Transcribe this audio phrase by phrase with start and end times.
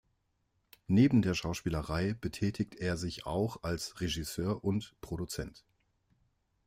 [0.87, 5.63] Neben der Schauspielerei betätigt er sich auch als Regisseur und Produzent.